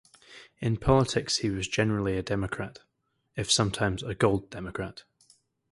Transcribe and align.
In 0.57 0.77
politics 0.77 1.37
he 1.37 1.51
was 1.51 1.67
generally 1.67 2.17
a 2.17 2.23
Democrat, 2.23 2.79
if 3.35 3.51
sometimes 3.51 4.01
a 4.01 4.15
Gold 4.15 4.49
Democrat. 4.49 5.03